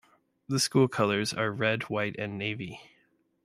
The 0.47 0.59
school 0.59 0.87
colors 0.87 1.31
are 1.31 1.51
Red, 1.51 1.83
White, 1.83 2.15
and 2.17 2.35
Navy. 2.35 2.79